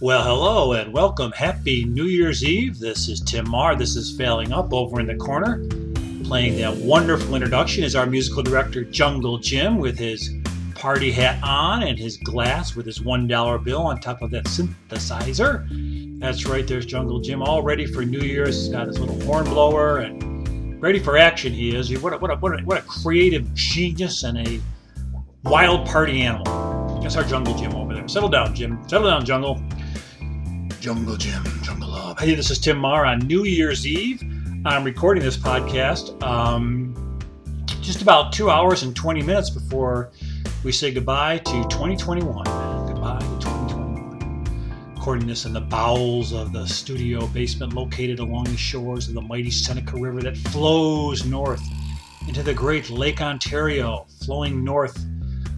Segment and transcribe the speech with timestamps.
[0.00, 1.30] Well, hello and welcome.
[1.30, 2.80] Happy New Year's Eve.
[2.80, 3.76] This is Tim Mahar.
[3.76, 5.64] This is Failing Up over in the corner.
[6.24, 10.30] Playing that wonderful introduction is our musical director, Jungle Jim, with his
[10.74, 15.64] party hat on and his glass with his $1 bill on top of that synthesizer.
[16.18, 18.64] That's right, there's Jungle Jim, all ready for New Year's.
[18.64, 21.52] He's got his little horn blower and ready for action.
[21.52, 21.96] He is.
[22.02, 24.60] What a, what a, what a, what a creative genius and a
[25.44, 27.00] wild party animal.
[27.00, 28.08] That's our Jungle Jim over there.
[28.08, 28.82] Settle down, Jim.
[28.88, 29.62] Settle down, Jungle.
[30.84, 32.18] Jungle Jim, Jungle Love.
[32.18, 34.22] Hey, this is Tim Mahar on New Year's Eve.
[34.66, 37.18] I'm recording this podcast um,
[37.80, 40.10] just about two hours and 20 minutes before
[40.62, 42.44] we say goodbye to 2021.
[42.86, 44.94] Goodbye to 2021.
[44.94, 49.22] Recording this in the bowels of the studio basement located along the shores of the
[49.22, 51.62] mighty Seneca River that flows north
[52.28, 55.02] into the great Lake Ontario, flowing north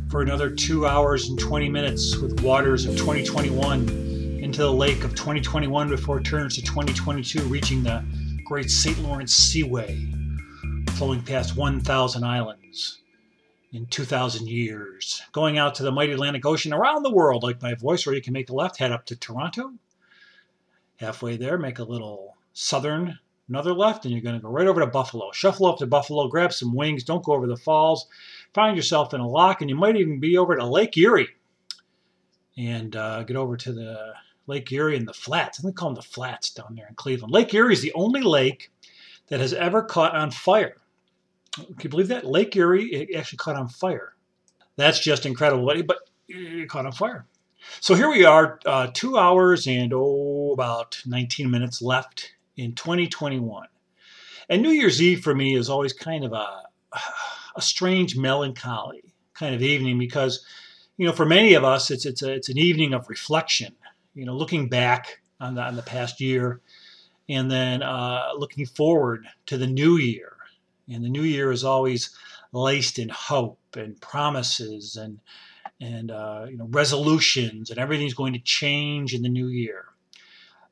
[0.08, 4.05] for another two hours and 20 minutes with waters of 2021
[4.46, 8.04] into the lake of 2021 before it turns to 2022, reaching the
[8.44, 8.96] great St.
[9.00, 10.06] Lawrence Seaway,
[10.90, 13.00] flowing past 1,000 islands
[13.72, 17.74] in 2,000 years, going out to the mighty Atlantic Ocean around the world, like my
[17.74, 19.72] voice, where you can make a left, head up to Toronto.
[20.98, 24.80] Halfway there, make a little southern, another left, and you're going to go right over
[24.80, 25.32] to Buffalo.
[25.32, 28.06] Shuffle up to Buffalo, grab some wings, don't go over the falls,
[28.54, 31.30] find yourself in a lock, and you might even be over to Lake Erie
[32.56, 34.14] and uh, get over to the
[34.46, 35.58] Lake Erie and the flats.
[35.58, 37.32] I think they call them the flats down there in Cleveland.
[37.32, 38.70] Lake Erie is the only lake
[39.28, 40.76] that has ever caught on fire.
[41.54, 42.26] Can you believe that?
[42.26, 44.14] Lake Erie actually caught on fire.
[44.76, 45.64] That's just incredible.
[45.86, 47.26] But it caught on fire.
[47.80, 53.66] So here we are, uh, two hours and oh, about 19 minutes left in 2021.
[54.48, 56.62] And New Year's Eve for me is always kind of a,
[57.56, 59.02] a strange melancholy
[59.34, 60.44] kind of evening because,
[60.96, 63.74] you know, for many of us, it's it's a, it's an evening of reflection
[64.16, 66.60] you know, looking back on the, on the past year
[67.28, 70.32] and then uh, looking forward to the new year.
[70.88, 72.10] And the new year is always
[72.52, 75.20] laced in hope and promises and
[75.78, 79.86] and uh, you know resolutions and everything's going to change in the new year.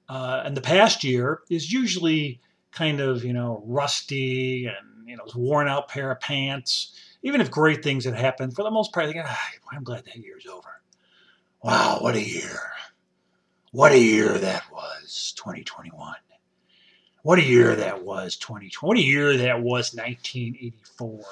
[0.08, 2.40] Uh, and the past year is usually
[2.72, 6.92] kind of you know rusty and you know worn out pair of pants.
[7.22, 10.04] Even if great things had happened, for the most part, I think ah, I'm glad
[10.04, 10.80] that year's over.
[11.62, 12.60] Wow, what a year!
[13.74, 16.14] What a year that was, 2021.
[17.24, 18.86] What a year that was, 2020.
[18.86, 21.24] What a year that was, 1984.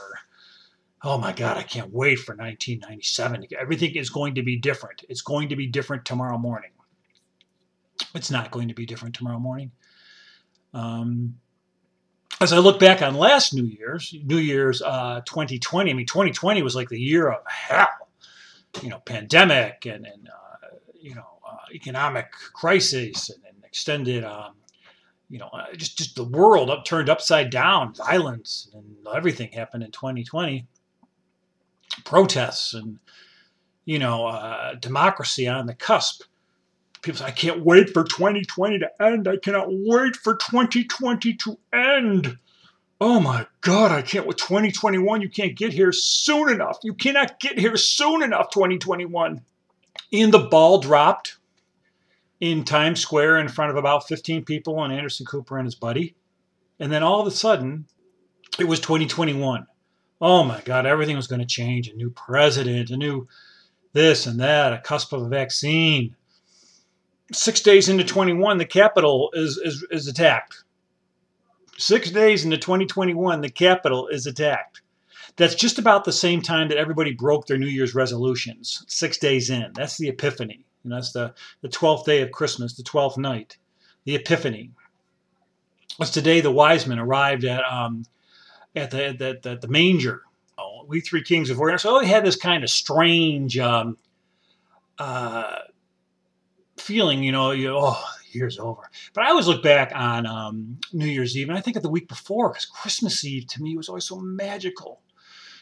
[1.04, 3.46] Oh my God, I can't wait for 1997.
[3.56, 5.04] Everything is going to be different.
[5.08, 6.72] It's going to be different tomorrow morning.
[8.12, 9.70] It's not going to be different tomorrow morning.
[10.74, 11.36] Um,
[12.40, 16.60] as I look back on last New Year's, New Year's uh, 2020, I mean, 2020
[16.62, 17.86] was like the year of hell.
[18.82, 21.38] You know, pandemic and, and uh, you know,
[21.72, 24.52] economic crisis and, and extended, um,
[25.28, 28.84] you know, uh, just just the world up turned upside down, violence and
[29.14, 30.66] everything happened in 2020,
[32.04, 32.98] protests and
[33.84, 36.22] you know, uh, democracy on the cusp.
[37.02, 39.26] People say, I can't wait for 2020 to end.
[39.26, 42.38] I cannot wait for 2020 to end.
[43.00, 45.20] Oh my God, I can't with 2021.
[45.20, 46.78] You can't get here soon enough.
[46.84, 49.40] You cannot get here soon enough, 2021.
[50.12, 51.38] And the ball dropped
[52.42, 56.16] in Times Square in front of about 15 people and Anderson Cooper and his buddy.
[56.80, 57.86] And then all of a sudden,
[58.58, 59.64] it was 2021.
[60.20, 61.86] Oh my God, everything was going to change.
[61.86, 63.28] A new president, a new
[63.92, 66.16] this and that, a cusp of a vaccine.
[67.32, 70.64] Six days into 21, the Capitol is, is, is attacked.
[71.78, 74.82] Six days into 2021, the Capitol is attacked.
[75.36, 79.48] That's just about the same time that everybody broke their New Year's resolutions, six days
[79.48, 79.70] in.
[79.74, 80.66] That's the Epiphany.
[80.84, 83.58] And that's the, the 12th day of Christmas, the 12th night,
[84.04, 84.70] the Epiphany.
[86.00, 88.04] It's today the wise men arrived at um,
[88.74, 90.22] at the, the, the, the manger.
[90.58, 91.80] Oh, we three kings of Orient.
[91.80, 93.98] So they had this kind of strange um,
[94.98, 95.56] uh,
[96.78, 98.02] feeling, you know, you oh,
[98.34, 98.90] year's over.
[99.14, 101.90] But I always look back on um, New Year's Eve, and I think of the
[101.90, 105.00] week before, because Christmas Eve to me was always so magical.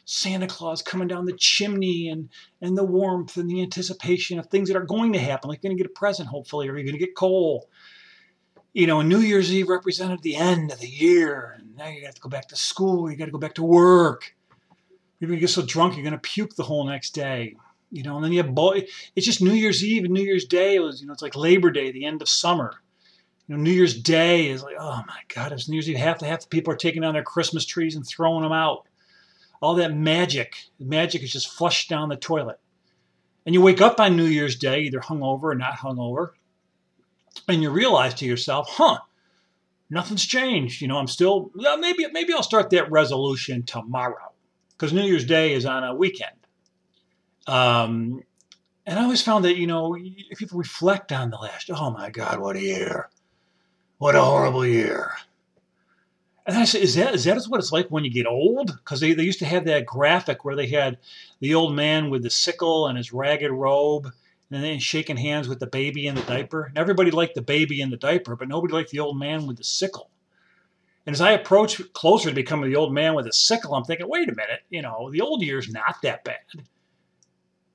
[0.05, 2.29] Santa Claus coming down the chimney and,
[2.61, 5.71] and the warmth and the anticipation of things that are going to happen, like you're
[5.71, 7.69] going to get a present, hopefully, or you're going to get coal.
[8.73, 12.15] You know, New Year's Eve represented the end of the year, and now you have
[12.15, 14.35] to go back to school, you got to go back to work.
[15.19, 17.57] You're going to get so drunk you're going to puke the whole next day.
[17.91, 18.87] You know, and then you have boy.
[19.17, 20.77] It's just New Year's Eve and New Year's Day.
[20.77, 22.73] It was, you know, it's like Labor Day, the end of summer.
[23.47, 25.97] You know, New Year's Day is like, oh my God, it's New Year's Eve.
[25.97, 28.87] Half the half the people are taking down their Christmas trees and throwing them out
[29.61, 32.59] all that magic, magic is just flushed down the toilet.
[33.45, 36.31] And you wake up on New Year's Day, either hungover or not hungover,
[37.49, 38.99] and you realize to yourself, huh,
[39.89, 40.81] nothing's changed.
[40.81, 44.33] You know, I'm still well, maybe maybe I'll start that resolution tomorrow
[44.73, 46.37] because New Year's Day is on a weekend.
[47.47, 48.23] Um,
[48.87, 52.11] and I always found that you know if people reflect on the last, oh my
[52.11, 53.09] God, what a year,
[53.99, 55.13] what a horrible year.
[56.51, 58.77] And I said, is that is that what it's like when you get old?
[58.79, 60.99] Because they, they used to have that graphic where they had
[61.39, 64.13] the old man with the sickle and his ragged robe,
[64.51, 66.65] and then shaking hands with the baby in the diaper.
[66.65, 69.59] And everybody liked the baby in the diaper, but nobody liked the old man with
[69.59, 70.11] the sickle.
[71.07, 74.09] And as I approach closer to becoming the old man with a sickle, I'm thinking,
[74.09, 76.41] wait a minute, you know, the old year's not that bad.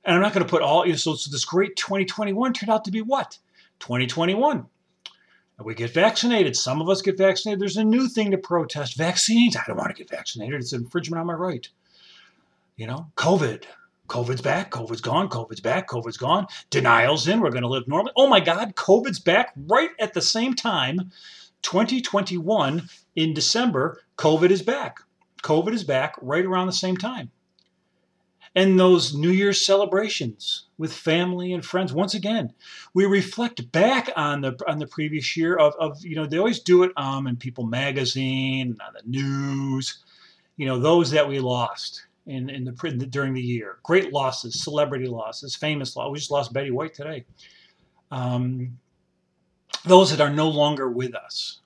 [0.04, 2.68] And I'm not going to put all, you know, so, so this great 2021 turned
[2.68, 3.38] out to be what?
[3.80, 4.66] 2021.
[5.62, 6.54] We get vaccinated.
[6.54, 7.60] Some of us get vaccinated.
[7.60, 9.56] There's a new thing to protest vaccines.
[9.56, 10.60] I don't want to get vaccinated.
[10.60, 11.66] It's an infringement on my right.
[12.76, 13.64] You know, COVID.
[14.08, 16.46] COVID's back, COVID's gone, COVID's back, COVID's gone.
[16.70, 18.12] Denial's in, we're going to live normally.
[18.16, 21.10] Oh my God, COVID's back right at the same time.
[21.62, 24.98] 2021 in December, COVID is back.
[25.42, 27.30] COVID is back right around the same time.
[28.56, 32.54] And those New Year's celebrations with family and friends, once again,
[32.94, 36.60] we reflect back on the on the previous year of, of you know, they always
[36.60, 40.02] do it um, in People magazine, and on the news,
[40.56, 42.72] you know, those that we lost in, in the
[43.10, 43.76] during the year.
[43.82, 46.10] Great losses, celebrity losses, famous loss.
[46.10, 47.26] We just lost Betty White today.
[48.10, 48.78] Um,
[49.84, 51.60] those that are no longer with us.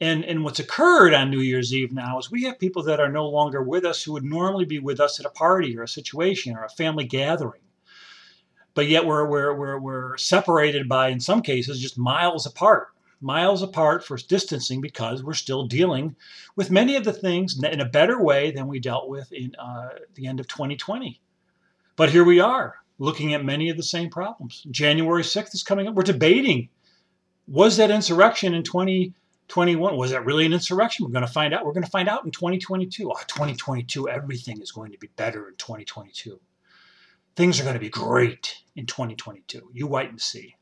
[0.00, 3.10] And, and what's occurred on New Year's Eve now is we have people that are
[3.10, 5.88] no longer with us who would normally be with us at a party or a
[5.88, 7.62] situation or a family gathering.
[8.74, 12.88] But yet we're, we're, we're, we're separated by, in some cases, just miles apart
[13.24, 16.14] miles apart for distancing because we're still dealing
[16.56, 19.88] with many of the things in a better way than we dealt with in uh,
[20.14, 21.18] the end of 2020.
[21.96, 24.64] But here we are looking at many of the same problems.
[24.70, 25.94] January 6th is coming up.
[25.94, 26.68] We're debating
[27.46, 28.62] was that insurrection in
[29.48, 29.96] 2021?
[29.96, 31.04] Was that really an insurrection?
[31.04, 31.64] We're going to find out.
[31.64, 33.10] We're going to find out in 2022.
[33.10, 36.40] Oh, 2022, everything is going to be better in 2022.
[37.36, 39.70] Things are going to be great in 2022.
[39.72, 40.56] You wait and see.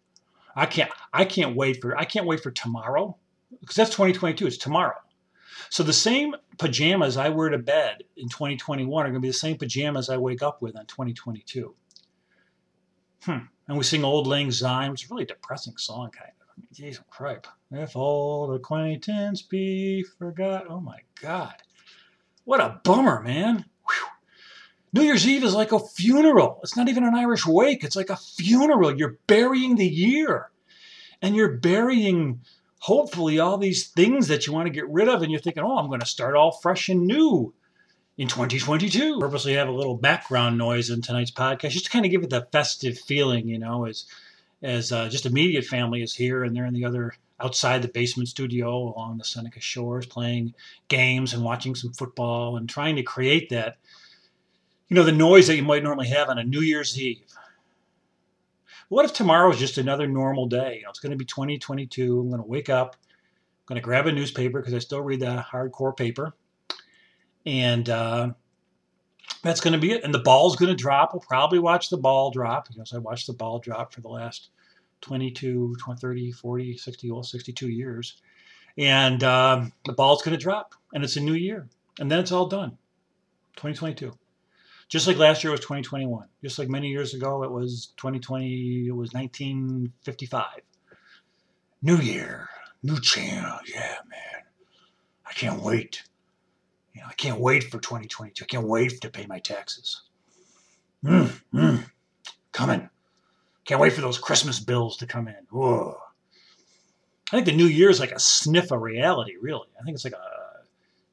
[0.55, 3.17] I can't I can't wait for I can't wait for tomorrow
[3.61, 4.47] because that's 2022.
[4.47, 4.97] It's tomorrow.
[5.71, 9.33] So the same pajamas I wear to bed in 2021 are going to be the
[9.33, 11.75] same pajamas I wake up with in 2022.
[13.23, 13.39] Hmm.
[13.69, 16.42] And we sing Auld Lang Syne, it's a really depressing song, kind of.
[16.73, 17.47] Geez, cripe.
[17.71, 20.67] If old acquaintance be forgot.
[20.69, 21.55] Oh my God.
[22.45, 23.65] What a bummer, man.
[23.87, 24.07] Whew.
[24.93, 26.61] New Year's Eve is like a funeral.
[26.63, 28.97] It's not even an Irish wake, it's like a funeral.
[28.97, 30.51] You're burying the year.
[31.21, 32.41] And you're burying,
[32.81, 35.23] hopefully, all these things that you want to get rid of.
[35.23, 37.55] And you're thinking, oh, I'm going to start all fresh and new
[38.19, 39.21] in 2022.
[39.21, 42.31] Purposely have a little background noise in tonight's podcast just to kind of give it
[42.31, 44.07] that festive feeling, you know, as
[44.63, 48.29] as uh, just immediate family is here and they're in the other outside the basement
[48.29, 50.55] studio along the Seneca shores playing
[50.89, 53.79] games and watching some football and trying to create that
[54.93, 57.23] you know, the noise that you might normally have on a New Year's Eve.
[58.91, 60.77] What if tomorrow is just another normal day?
[60.77, 62.21] You know, it's going to be 2022.
[62.21, 62.97] I'm going to wake up.
[63.01, 66.35] I'm going to grab a newspaper because I still read the hardcore paper.
[67.47, 68.33] And uh,
[69.43, 70.05] that's going to be it.
[70.05, 71.13] And the ball's going to drop.
[71.13, 74.51] We'll probably watch the ball drop because I watched the ball drop for the last
[75.01, 78.23] 22, 20, 30, 40, 60, well, 62 years.
[78.79, 80.75] And um, the ball's going to drop.
[80.95, 81.69] And it's a new year.
[81.99, 82.79] And then it's all done.
[83.57, 84.13] 2022
[84.89, 88.95] just like last year was 2021 just like many years ago it was 2020 it
[88.95, 90.45] was 1955
[91.81, 92.49] new year
[92.83, 94.43] new channel yeah man
[95.27, 96.03] i can't wait
[96.95, 100.03] you know i can't wait for 2022 i can't wait to pay my taxes
[101.05, 101.85] mm, mm,
[102.53, 102.89] coming
[103.65, 105.95] can't wait for those christmas bills to come in i
[107.31, 110.15] think the new year is like a sniff of reality really i think it's like
[110.15, 110.43] a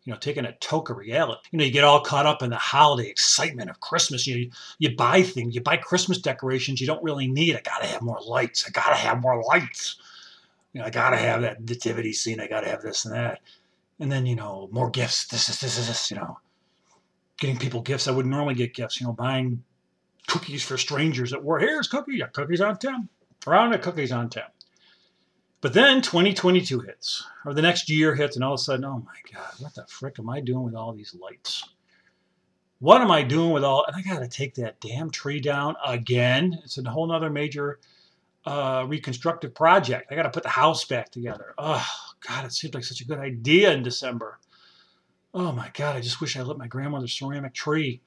[0.09, 1.39] you know, taking a toke of reality.
[1.51, 4.25] You know, you get all caught up in the holiday excitement of Christmas.
[4.25, 7.55] You you buy things, you buy Christmas decorations you don't really need.
[7.55, 8.65] I gotta have more lights.
[8.67, 9.98] I gotta have more lights.
[10.74, 12.39] You know, I gotta have that nativity scene.
[12.39, 13.41] I gotta have this and that.
[14.00, 15.27] And then, you know, more gifts.
[15.27, 16.39] This is this is this, you know.
[17.39, 18.08] Getting people gifts.
[18.08, 19.63] I wouldn't normally get gifts, you know, buying
[20.27, 21.62] cookies for strangers at work.
[21.62, 22.20] Here's cookies.
[22.20, 23.10] Yeah, cookies on 10.
[23.48, 24.44] Around the cookies on 10.
[25.62, 29.03] But then 2022 hits, or the next year hits, and all of a sudden, oh
[29.06, 31.68] my God, what the frick am I doing with all these lights?
[32.79, 33.86] What am I doing with all?
[33.86, 36.60] And I got to take that damn tree down again.
[36.63, 37.79] It's a whole nother major
[38.46, 40.12] uh, reconstructive project.
[40.12, 41.53] I got to put the house back together.
[41.58, 41.86] Oh
[42.27, 44.39] God, it seemed like such a good idea in December.
[45.33, 48.01] Oh my God, I just wish I lit my grandmother's ceramic tree.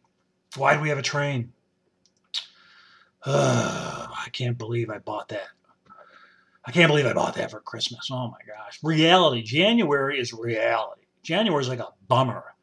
[0.56, 1.52] Why do we have a train?
[3.24, 5.48] Uh, I can't believe I bought that.
[6.64, 8.08] I can't believe I bought that for Christmas.
[8.12, 8.78] Oh my gosh.
[8.82, 9.42] Reality.
[9.42, 11.02] January is reality.
[11.22, 12.54] January is like a bummer.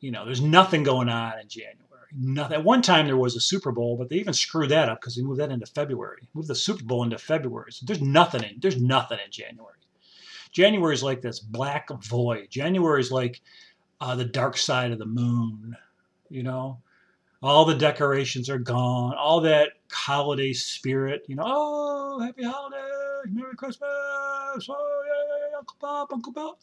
[0.00, 1.76] You know, there's nothing going on in January.
[2.16, 2.56] Nothing.
[2.56, 5.16] At one time there was a Super Bowl, but they even screwed that up because
[5.16, 6.26] they moved that into February.
[6.32, 7.72] Moved the Super Bowl into February.
[7.72, 9.77] So there's nothing in there's nothing in January.
[10.52, 12.48] January is like this black void.
[12.50, 13.40] January is like
[14.00, 15.76] uh, the dark side of the moon.
[16.28, 16.78] You know,
[17.42, 19.14] all the decorations are gone.
[19.14, 21.22] All that holiday spirit.
[21.26, 26.58] You know, oh, happy holidays, Merry Christmas, oh yeah, Uncle Bob, Uncle Bill.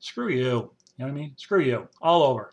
[0.00, 0.38] Screw you.
[0.38, 1.34] You know what I mean?
[1.36, 1.88] Screw you.
[2.00, 2.52] All over.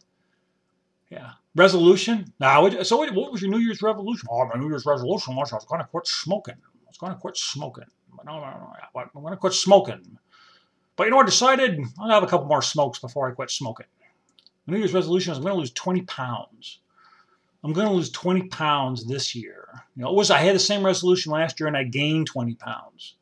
[1.10, 1.32] Yeah.
[1.56, 2.34] Resolution?
[2.40, 4.28] Now, so what was your New Year's resolution?
[4.30, 6.56] Oh, my New Year's resolution was I was going to quit smoking.
[6.56, 7.86] I was going to quit smoking.
[8.28, 10.18] I'm going to quit smoking.
[10.96, 11.80] But you know I decided?
[11.80, 13.88] I'm to have a couple more smokes before I quit smoking.
[14.66, 16.80] My New Year's resolution is I'm to lose 20 pounds.
[17.64, 19.68] I'm to lose 20 pounds this year.
[19.96, 22.56] You know, it was I had the same resolution last year and I gained 20
[22.56, 23.16] pounds.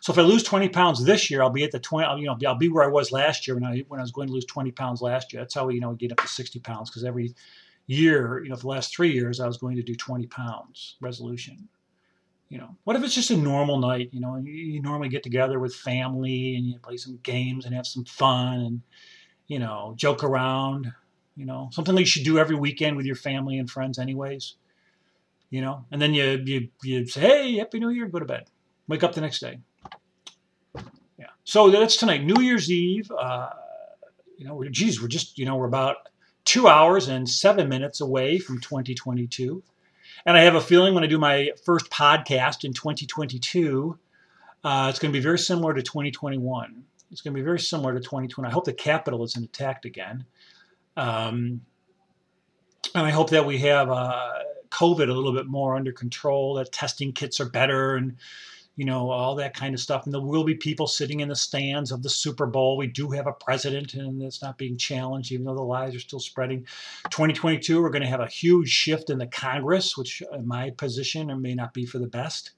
[0.00, 2.20] So if I lose 20 pounds this year, I'll be at the 20.
[2.20, 4.28] You know, I'll be where I was last year when I when I was going
[4.28, 5.42] to lose 20 pounds last year.
[5.42, 7.34] That's how we you know get up to 60 pounds because every
[7.86, 10.96] year, you know, for the last three years, I was going to do 20 pounds
[11.00, 11.68] resolution.
[12.48, 14.08] You know, what if it's just a normal night?
[14.12, 17.74] You know, you, you normally get together with family and you play some games and
[17.74, 18.82] have some fun and
[19.48, 20.92] you know joke around
[21.38, 24.56] you know, something that you should do every weekend with your family and friends, anyways.
[25.50, 28.50] You know, and then you you you say, "Hey, Happy New Year," go to bed,
[28.88, 29.60] wake up the next day.
[31.16, 31.30] Yeah.
[31.44, 33.10] So that's tonight, New Year's Eve.
[33.12, 33.50] Uh,
[34.36, 35.96] you know, we're, geez, we're just you know we're about
[36.44, 39.62] two hours and seven minutes away from 2022,
[40.26, 43.98] and I have a feeling when I do my first podcast in 2022,
[44.64, 46.84] uh, it's going to be very similar to 2021.
[47.10, 48.48] It's going to be very similar to 2020.
[48.48, 50.26] I hope the Capitol isn't attacked again.
[50.96, 51.62] Um,
[52.94, 54.32] and I hope that we have uh,
[54.70, 58.16] COVID a little bit more under control, that testing kits are better and,
[58.78, 60.04] you know, all that kind of stuff.
[60.04, 62.76] And there will be people sitting in the stands of the Super Bowl.
[62.76, 66.00] We do have a president and it's not being challenged, even though the lies are
[66.00, 66.64] still spreading.
[67.10, 71.42] 2022, we're going to have a huge shift in the Congress, which in my position
[71.42, 72.52] may not be for the best.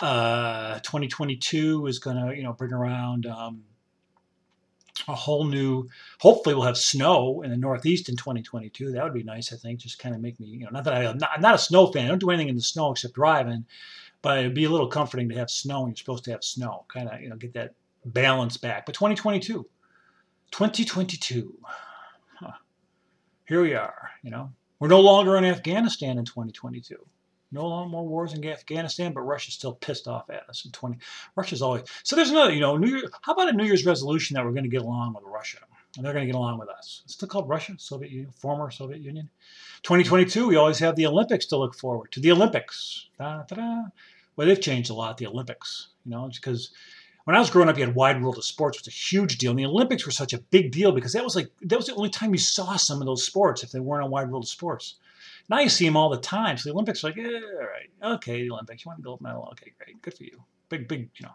[0.00, 3.62] Uh, 2022 is going to, you know, bring around um,
[5.08, 5.88] a whole new.
[6.20, 8.92] Hopefully, we'll have snow in the Northeast in 2022.
[8.92, 9.52] That would be nice.
[9.52, 11.40] I think just kind of make me, you know, not that I, am not, I'm
[11.40, 12.06] not a snow fan.
[12.06, 13.64] I don't do anything in the snow except driving,
[14.22, 15.80] but it'd be a little comforting to have snow.
[15.80, 17.74] when You're supposed to have snow, kind of, you know, get that
[18.04, 18.86] balance back.
[18.86, 19.66] But 2022,
[20.50, 21.58] 2022,
[22.38, 22.52] huh.
[23.46, 24.10] here we are.
[24.22, 26.96] You know, we're no longer in Afghanistan in 2022.
[27.54, 30.98] No more wars in Afghanistan, but Russia's still pissed off at us in 20.
[31.36, 32.16] Russia's always so.
[32.16, 33.10] There's another, you know, New Year.
[33.22, 35.58] How about a New Year's resolution that we're going to get along with Russia,
[35.96, 37.02] and they're going to get along with us?
[37.04, 39.30] It's still called Russia, Soviet Union, former Soviet Union.
[39.84, 42.20] 2022, we always have the Olympics to look forward to.
[42.20, 43.82] The Olympics, da, da, da.
[44.34, 45.16] well, they've changed a lot.
[45.16, 46.72] The Olympics, you know, because
[47.22, 49.38] when I was growing up, you had Wide World of Sports, which was a huge
[49.38, 49.50] deal.
[49.50, 51.94] And the Olympics were such a big deal because that was like that was the
[51.94, 54.48] only time you saw some of those sports if they weren't on Wide World of
[54.48, 54.96] Sports.
[55.48, 56.56] Now you see them all the time.
[56.56, 59.20] So the Olympics are like, yeah, all right, okay, the Olympics, you want a gold
[59.20, 60.42] medal, okay, great, good for you.
[60.68, 61.34] Big, big, you know.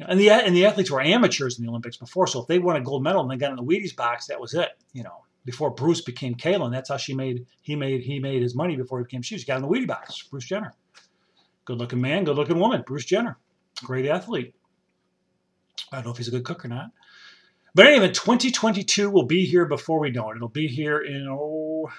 [0.00, 2.76] And the and the athletes were amateurs in the Olympics before, so if they won
[2.76, 4.70] a gold medal and they got in the Wheaties box, that was it.
[4.92, 8.54] You know, before Bruce became Caitlyn, that's how she made he made he made his
[8.54, 9.38] money before he became she.
[9.38, 10.22] She got in the Wheaties box.
[10.24, 10.72] Bruce Jenner,
[11.64, 12.82] good looking man, good looking woman.
[12.84, 13.38] Bruce Jenner,
[13.84, 14.54] great athlete.
[15.92, 16.90] I don't know if he's a good cook or not.
[17.74, 20.36] But anyway, 2022 will be here before we know it.
[20.36, 21.90] It'll be here in oh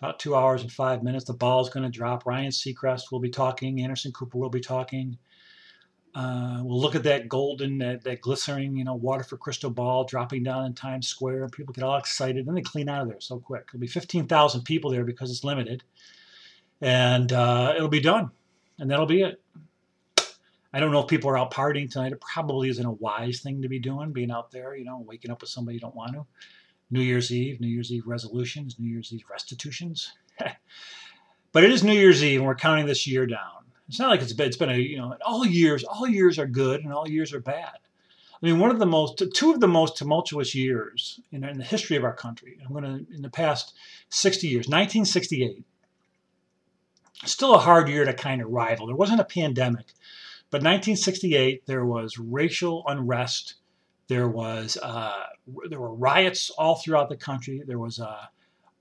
[0.00, 1.26] about two hours and five minutes.
[1.26, 2.24] The ball is going to drop.
[2.24, 3.82] Ryan Seacrest will be talking.
[3.82, 5.18] Anderson Cooper will be talking.
[6.14, 10.42] Uh, we'll look at that golden, that, that glistening, you know, Waterford crystal ball dropping
[10.42, 11.44] down in Times Square.
[11.44, 13.70] And People get all excited, and they clean out of there so quick.
[13.70, 15.84] There'll be 15,000 people there because it's limited,
[16.80, 18.30] and uh, it'll be done,
[18.78, 19.40] and that'll be it.
[20.72, 22.12] I don't know if people are out partying tonight.
[22.12, 25.30] It probably isn't a wise thing to be doing, being out there, you know, waking
[25.30, 26.26] up with somebody you don't want to.
[26.90, 30.12] New Year's Eve, New Year's Eve resolutions, New Year's Eve restitutions.
[31.52, 33.64] but it is New Year's Eve, and we're counting this year down.
[33.88, 36.46] It's not like it's been, it's been a, you know, all years, all years are
[36.46, 37.78] good and all years are bad.
[38.42, 41.64] I mean, one of the most, two of the most tumultuous years in, in the
[41.64, 43.74] history of our country, I'm going to, in the past
[44.08, 45.64] 60 years, 1968,
[47.24, 48.86] still a hard year to kind of rival.
[48.86, 49.92] There wasn't a pandemic,
[50.50, 53.54] but 1968, there was racial unrest
[54.10, 55.22] there was uh,
[55.68, 57.62] there were riots all throughout the country.
[57.64, 58.28] There was a,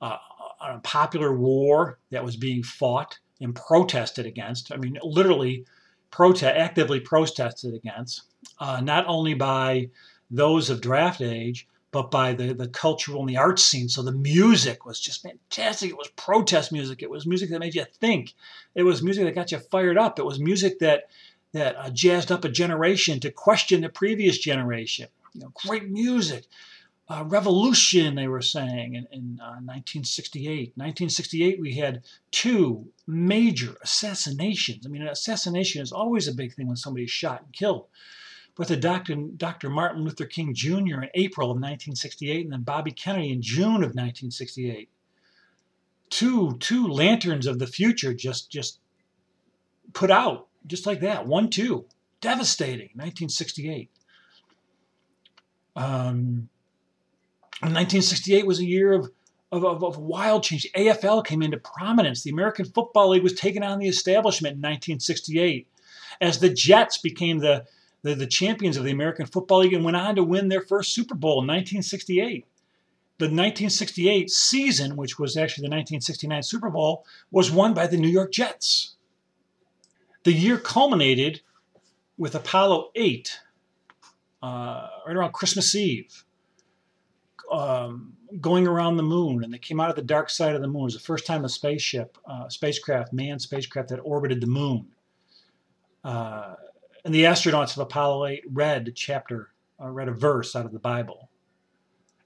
[0.01, 0.17] a,
[0.59, 4.71] a popular war that was being fought and protested against.
[4.71, 5.65] I mean, literally,
[6.09, 8.23] protest actively protested against,
[8.59, 9.91] uh, not only by
[10.31, 13.87] those of draft age, but by the, the cultural and the art scene.
[13.87, 15.91] So the music was just fantastic.
[15.91, 17.03] It was protest music.
[17.03, 18.33] It was music that made you think.
[18.73, 20.17] It was music that got you fired up.
[20.17, 21.03] It was music that
[21.51, 25.07] that uh, jazzed up a generation to question the previous generation.
[25.33, 26.45] You know, great music,
[27.09, 30.73] uh, revolution, they were saying in, in uh, 1968.
[30.75, 34.85] 1968, we had two major assassinations.
[34.85, 37.87] I mean, an assassination is always a big thing when somebody's shot and killed.
[38.55, 39.15] But the Dr.
[39.15, 39.69] Dr.
[39.69, 41.01] Martin Luther King Jr.
[41.01, 44.89] in April of 1968, and then Bobby Kennedy in June of 1968.
[46.09, 48.79] Two, two lanterns of the future just, just
[49.93, 51.25] put out, just like that.
[51.25, 51.85] One, two.
[52.21, 53.89] Devastating, 1968.
[55.79, 56.49] Um,
[57.61, 59.09] 1968 was a year of,
[59.53, 60.67] of, of, of, wild change.
[60.75, 62.21] AFL came into prominence.
[62.21, 65.67] The American Football League was taken on the establishment in 1968
[66.19, 67.65] as the Jets became the,
[68.01, 70.93] the, the champions of the American Football League and went on to win their first
[70.93, 72.45] Super Bowl in 1968.
[73.17, 78.09] The 1968 season, which was actually the 1969 Super Bowl, was won by the New
[78.09, 78.95] York Jets.
[80.23, 81.39] The year culminated
[82.17, 83.39] with Apollo 8,
[84.41, 86.23] uh, right around Christmas Eve
[87.51, 90.67] um, going around the moon, and they came out of the dark side of the
[90.67, 90.81] moon.
[90.81, 94.87] It was the first time a spaceship, uh, spacecraft, manned spacecraft that orbited the moon.
[96.03, 96.55] Uh,
[97.05, 99.49] and the astronauts of Apollo 8 read a chapter,
[99.81, 101.29] uh, read a verse out of the Bible.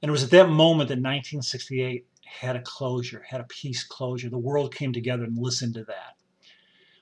[0.02, 4.30] And it was at that moment that 1968 had a closure, had a peace closure.
[4.30, 6.16] The world came together and listened to that.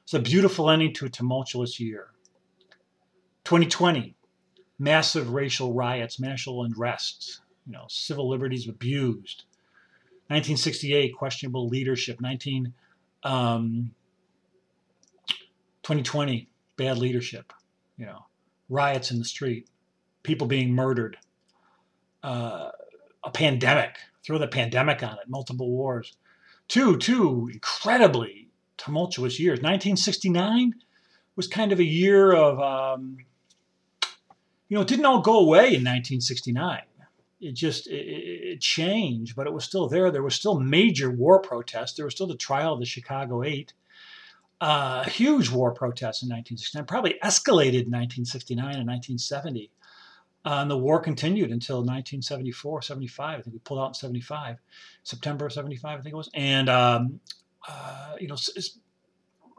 [0.04, 2.10] It's a beautiful ending to a tumultuous year.
[3.46, 4.16] 2020,
[4.82, 9.44] massive racial riots, racial unrest, you know, civil liberties abused.
[10.28, 12.20] 1968, questionable leadership.
[12.20, 12.74] 19,
[13.24, 13.92] um,
[15.84, 17.54] 2020, bad leadership.
[17.98, 18.26] You know,
[18.70, 19.68] riots in the street,
[20.24, 21.18] people being murdered,
[22.24, 22.72] uh,
[23.24, 23.98] a pandemic.
[24.26, 26.16] Throw the pandemic on it, multiple wars.
[26.68, 29.58] Two, two incredibly tumultuous years.
[29.58, 30.74] 1969
[31.36, 33.18] was kind of a year of, um,
[34.72, 36.84] you know, it didn't all go away in 1969
[37.42, 40.12] it just it, it, changed, but it was still there.
[40.12, 41.94] There was still major war protests.
[41.94, 43.74] There was still the trial of the Chicago Eight,
[44.62, 46.86] uh, huge war protests in 1969.
[46.86, 49.72] Probably escalated in 1969 and 1970.
[50.44, 53.40] Uh, and the war continued until 1974, 75.
[53.40, 54.58] I think we pulled out in 75,
[55.04, 56.30] September of 75, I think it was.
[56.34, 57.20] And um,
[57.68, 58.38] uh, you know,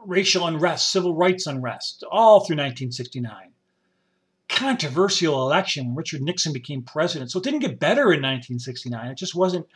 [0.04, 3.51] racial unrest, civil rights unrest, all through 1969
[4.52, 7.30] controversial election when Richard Nixon became president.
[7.30, 9.10] So it didn't get better in 1969.
[9.10, 9.66] It just wasn't,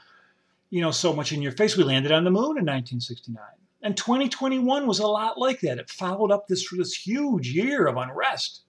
[0.70, 1.76] you know, so much in your face.
[1.76, 3.42] We landed on the moon in 1969.
[3.82, 5.78] And 2021 was a lot like that.
[5.78, 8.62] It followed up this, this huge year of unrest.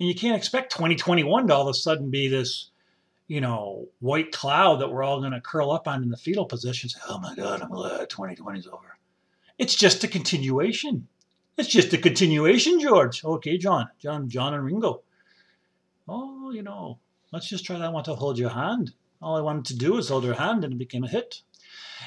[0.00, 2.70] And you can't expect 2021 to all of a sudden be this,
[3.28, 6.46] you know, white cloud that we're all going to curl up on in the fetal
[6.46, 6.88] position.
[6.88, 8.98] Say, oh my God, I'm glad 2020 is over.
[9.58, 11.06] It's just a continuation.
[11.56, 13.24] It's just a continuation, George.
[13.24, 15.02] Okay, John, John, John and Ringo
[16.08, 16.98] oh, you know,
[17.32, 17.84] let's just try that.
[17.84, 18.92] I want to hold your hand.
[19.22, 21.42] All I wanted to do was hold her hand, and it became a hit.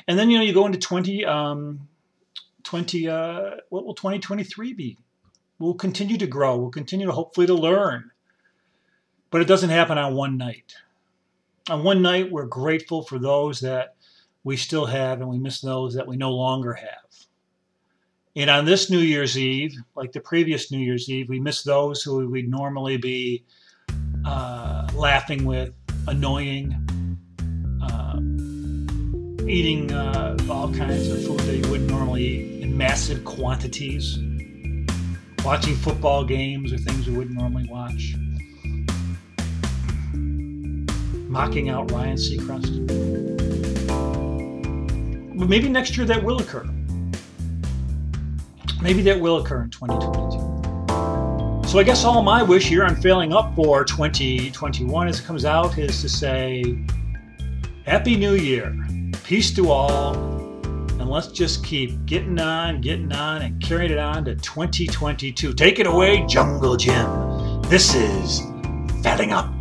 [0.08, 1.88] And then you know you go into 20, um,
[2.64, 4.98] 20 uh, what will 2023 be?
[5.60, 6.58] We'll continue to grow.
[6.58, 8.12] We'll continue to hopefully to learn.
[9.32, 10.76] But it doesn't happen on one night.
[11.70, 13.96] On one night, we're grateful for those that
[14.44, 17.08] we still have, and we miss those that we no longer have.
[18.36, 22.04] And on this New Year's Eve, like the previous New Year's Eve, we miss those
[22.04, 23.44] who we'd normally be
[24.28, 25.74] uh, laughing with,
[26.08, 26.74] annoying,
[27.82, 28.20] uh,
[29.48, 34.20] eating uh, all kinds of food that you wouldn't normally eat in massive quantities,
[35.46, 38.16] watching football games or things you wouldn't normally watch,
[41.30, 42.86] mocking out Ryan Seacrest.
[45.40, 46.66] But maybe next year that will occur.
[48.82, 50.47] Maybe that will occur in 2022.
[51.68, 55.44] So I guess all my wish here on Failing Up for 2021 as it comes
[55.44, 56.64] out is to say
[57.86, 58.74] Happy New Year.
[59.26, 60.16] Peace to all.
[60.64, 65.52] And let's just keep getting on, getting on, and carrying it on to 2022.
[65.56, 67.62] Take it away, Jungle Jim.
[67.64, 68.40] This is
[69.04, 69.54] Failing Up.